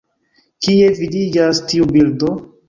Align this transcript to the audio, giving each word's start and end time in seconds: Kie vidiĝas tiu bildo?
Kie 0.67 0.87
vidiĝas 1.01 1.61
tiu 1.73 1.91
bildo? 1.93 2.33